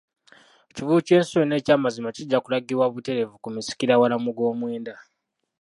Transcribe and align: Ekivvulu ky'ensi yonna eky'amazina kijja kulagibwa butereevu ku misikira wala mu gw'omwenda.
Ekivvulu 0.71 1.01
ky'ensi 1.07 1.33
yonna 1.37 1.55
eky'amazina 1.57 2.09
kijja 2.15 2.37
kulagibwa 2.43 2.85
butereevu 2.93 3.35
ku 3.43 3.47
misikira 3.55 3.99
wala 4.01 4.15
mu 4.23 4.29
gw'omwenda. 4.35 4.93